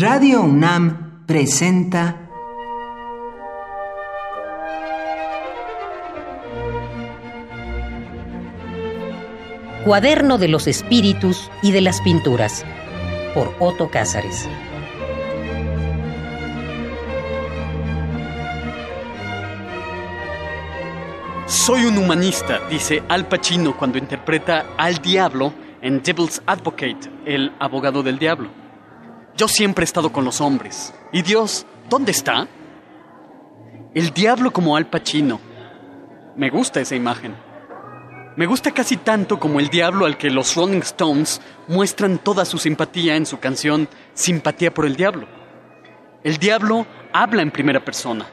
[0.00, 2.16] Radio UNAM presenta
[9.84, 12.64] Cuaderno de los Espíritus y de las Pinturas
[13.34, 14.48] por Otto Cázares.
[21.46, 28.02] Soy un humanista, dice Al Pacino cuando interpreta al diablo en Devil's Advocate, el abogado
[28.02, 28.69] del diablo.
[29.40, 30.92] Yo siempre he estado con los hombres.
[31.12, 32.46] ¿Y Dios, dónde está?
[33.94, 35.40] El diablo como Al Pacino.
[36.36, 37.34] Me gusta esa imagen.
[38.36, 42.58] Me gusta casi tanto como el diablo al que los Rolling Stones muestran toda su
[42.58, 45.26] simpatía en su canción Simpatía por el Diablo.
[46.22, 48.26] El diablo habla en primera persona.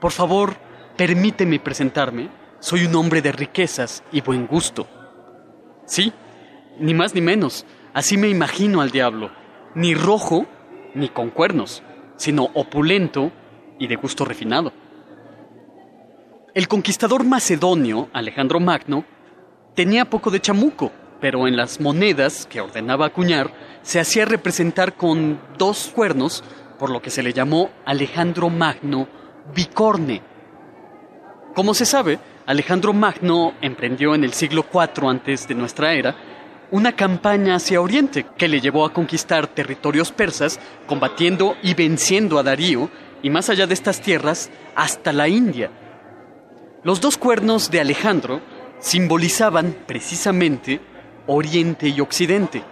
[0.00, 0.54] Por favor,
[0.96, 2.28] permíteme presentarme.
[2.60, 4.86] Soy un hombre de riquezas y buen gusto.
[5.84, 6.12] Sí,
[6.78, 7.66] ni más ni menos.
[7.92, 9.42] Así me imagino al diablo.
[9.74, 10.46] Ni rojo,
[10.94, 11.82] ni con cuernos,
[12.16, 13.32] sino opulento
[13.78, 14.72] y de gusto refinado.
[16.54, 19.04] El conquistador macedonio, Alejandro Magno,
[19.74, 23.50] tenía poco de chamuco, pero en las monedas que ordenaba acuñar
[23.82, 26.44] se hacía representar con dos cuernos,
[26.78, 29.08] por lo que se le llamó Alejandro Magno
[29.54, 30.22] bicorne.
[31.54, 36.14] Como se sabe, Alejandro Magno emprendió en el siglo IV antes de nuestra era
[36.74, 40.58] una campaña hacia Oriente que le llevó a conquistar territorios persas,
[40.88, 42.90] combatiendo y venciendo a Darío,
[43.22, 45.70] y más allá de estas tierras, hasta la India.
[46.82, 48.40] Los dos cuernos de Alejandro
[48.80, 50.80] simbolizaban precisamente
[51.28, 52.64] Oriente y Occidente,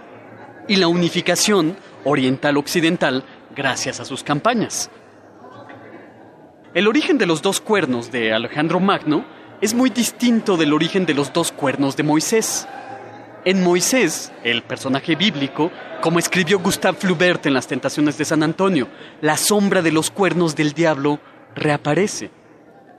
[0.67, 3.23] y la unificación oriental-occidental
[3.55, 4.91] gracias a sus campañas.
[6.75, 9.25] El origen de los dos cuernos de Alejandro Magno
[9.61, 12.67] es muy distinto del origen de los dos cuernos de Moisés.
[13.45, 18.87] En Moisés, el personaje bíblico, como escribió Gustave Flaubert en Las Tentaciones de San Antonio,
[19.21, 21.19] la sombra de los cuernos del diablo
[21.57, 22.31] reaparece.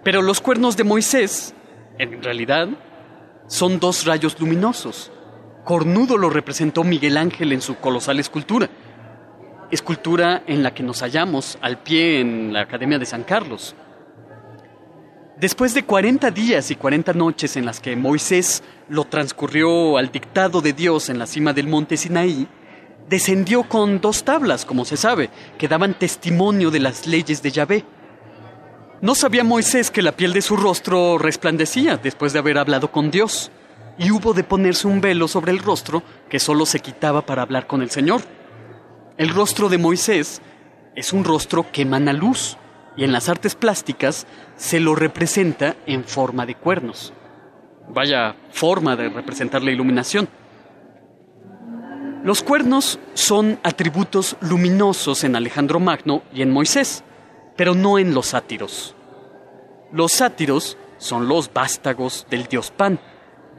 [0.04, 1.56] Pero los cuernos de Moisés,
[1.98, 2.68] en realidad,
[3.48, 5.14] son dos rayos luminosos.
[5.64, 8.70] Cornudo lo representó Miguel Ángel en su colosal escultura.
[9.72, 13.76] Escultura en la que nos hallamos al pie en la Academia de San Carlos.
[15.44, 20.62] Después de 40 días y 40 noches en las que Moisés lo transcurrió al dictado
[20.62, 22.48] de Dios en la cima del monte Sinaí,
[23.10, 27.86] descendió con dos tablas, como se sabe, que daban testimonio de las leyes de Yahvé.
[29.02, 33.12] No sabía Moisés que la piel de su rostro resplandecía después de haber hablado con
[33.12, 33.52] Dios,
[33.98, 37.68] y hubo de ponerse un velo sobre el rostro que solo se quitaba para hablar
[37.68, 38.22] con el Señor.
[39.18, 40.42] El rostro de Moisés
[40.96, 42.56] es un rostro que emana luz,
[42.96, 47.14] y en las artes plásticas se lo representa en forma de cuernos.
[47.90, 50.30] Vaya forma de representar la iluminación.
[52.24, 57.04] Los cuernos son atributos luminosos en Alejandro Magno y en Moisés,
[57.58, 58.96] pero no en los sátiros.
[59.92, 63.00] Los sátiros son los vástagos del dios Pan,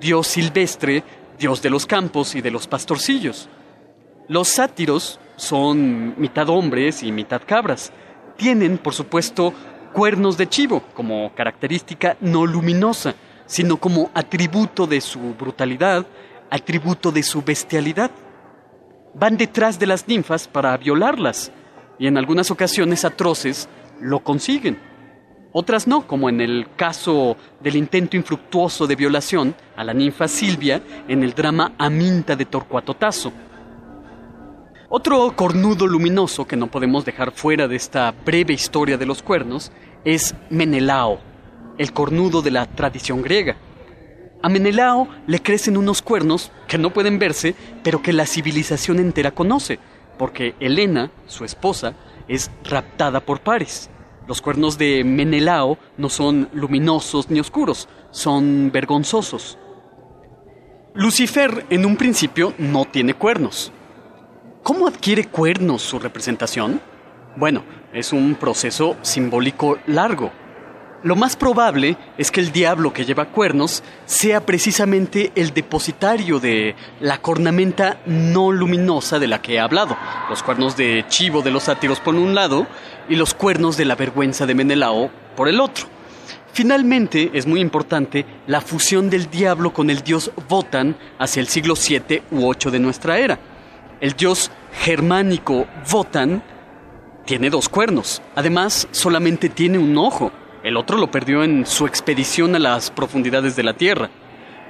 [0.01, 1.05] dios silvestre,
[1.39, 3.49] dios de los campos y de los pastorcillos.
[4.28, 7.93] Los sátiros son mitad hombres y mitad cabras,
[8.37, 9.53] tienen, por supuesto,
[9.93, 13.15] cuernos de chivo como característica no luminosa,
[13.47, 16.06] sino como atributo de su brutalidad,
[16.50, 18.11] atributo de su bestialidad.
[19.15, 21.53] Van detrás de las ninfas para violarlas
[21.99, 23.69] y en algunas ocasiones atroces
[24.00, 24.78] lo consiguen.
[25.53, 30.83] Otras no, como en el caso del intento infructuoso de violación a la ninfa Silvia
[31.06, 33.33] en el drama Aminta de Torcuato Tasso.
[34.97, 39.72] Otro cornudo luminoso que no podemos dejar fuera de esta breve historia de los cuernos
[40.05, 41.19] es Menelao,
[41.78, 43.56] el cornudo de la tradición griega.
[44.41, 49.33] A Menelao le crecen unos cuernos que no pueden verse, pero que la civilización entera
[49.33, 49.81] conoce,
[50.16, 51.94] porque Helena, su esposa,
[52.28, 53.91] es raptada por Paris.
[54.28, 59.59] Los cuernos de Menelao no son luminosos ni oscuros, son vergonzosos.
[60.94, 63.72] Lucifer en un principio no tiene cuernos.
[64.64, 66.80] ¿Cómo adquiere cuernos su representación?
[67.36, 67.62] Bueno,
[67.92, 70.33] es un proceso simbólico largo.
[71.03, 76.77] Lo más probable es que el diablo que lleva cuernos sea precisamente el depositario de
[77.00, 79.98] la cornamenta no luminosa de la que he hablado.
[80.30, 82.66] Los cuernos de chivo de los sátiros por un lado
[83.06, 85.84] y los cuernos de la vergüenza de Menelao por el otro.
[86.54, 91.77] Finalmente, es muy importante la fusión del diablo con el dios Wotan hacia el siglo
[91.77, 93.39] 7 u 8 de nuestra era.
[94.04, 94.51] El dios
[94.83, 96.42] germánico Wotan
[97.24, 98.21] tiene dos cuernos.
[98.34, 100.30] Además, solamente tiene un ojo.
[100.62, 104.10] El otro lo perdió en su expedición a las profundidades de la Tierra.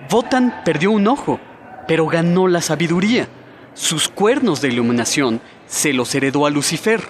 [0.08, 1.40] Wotan perdió un ojo,
[1.88, 3.26] pero ganó la sabiduría.
[3.74, 7.02] Sus cuernos de iluminación se los heredó a Lucifer,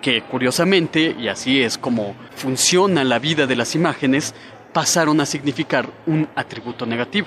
[0.00, 4.32] que curiosamente, y así es como funciona la vida de las imágenes,
[4.72, 7.26] pasaron a significar un atributo negativo.